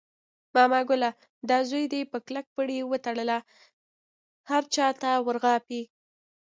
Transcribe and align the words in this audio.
ماما 0.53 0.79
ګله 0.89 1.09
دا 1.49 1.57
زوی 1.69 1.85
دې 1.93 2.01
په 2.11 2.17
کلک 2.25 2.45
پړي 2.55 2.77
وتړله، 2.91 3.39
هر 4.49 4.63
چاته 4.75 5.09
ور 5.25 5.37
غاپي. 5.43 5.81